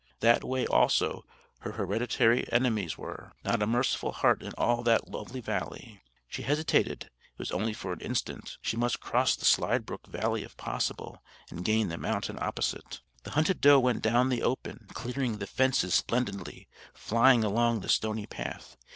[0.21, 1.25] That way also
[1.59, 3.33] her hereditary enemies were.
[3.45, 6.01] Not a merciful heart in all that lovely valley.
[6.27, 8.57] She hesitated; it was only for an instant.
[8.63, 13.01] She must cross the Slidebrook Valley if possible, and gain the mountain opposite.
[13.25, 18.25] The hunted doe went down "the open," clearing the fences splendidly, flying along the stony
[18.25, 18.77] path.